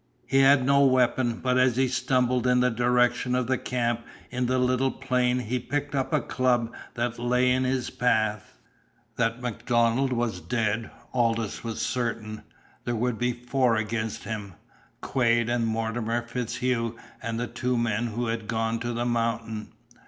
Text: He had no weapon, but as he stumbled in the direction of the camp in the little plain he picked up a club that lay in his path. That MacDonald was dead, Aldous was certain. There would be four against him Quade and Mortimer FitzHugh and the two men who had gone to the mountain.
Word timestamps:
He 0.25 0.39
had 0.39 0.65
no 0.65 0.83
weapon, 0.83 1.41
but 1.43 1.59
as 1.59 1.75
he 1.77 1.87
stumbled 1.87 2.47
in 2.47 2.59
the 2.59 2.71
direction 2.71 3.35
of 3.35 3.45
the 3.45 3.59
camp 3.59 4.01
in 4.31 4.47
the 4.47 4.57
little 4.57 4.89
plain 4.89 5.37
he 5.37 5.59
picked 5.59 5.93
up 5.93 6.11
a 6.11 6.21
club 6.21 6.73
that 6.95 7.19
lay 7.19 7.51
in 7.51 7.65
his 7.65 7.91
path. 7.91 8.57
That 9.17 9.43
MacDonald 9.43 10.11
was 10.11 10.41
dead, 10.41 10.89
Aldous 11.13 11.63
was 11.63 11.81
certain. 11.81 12.41
There 12.83 12.95
would 12.95 13.19
be 13.19 13.31
four 13.45 13.75
against 13.75 14.23
him 14.23 14.55
Quade 15.01 15.49
and 15.49 15.67
Mortimer 15.67 16.23
FitzHugh 16.23 16.95
and 17.21 17.39
the 17.39 17.45
two 17.45 17.77
men 17.77 18.07
who 18.07 18.25
had 18.25 18.47
gone 18.47 18.79
to 18.79 18.93
the 18.93 19.05
mountain. 19.05 19.71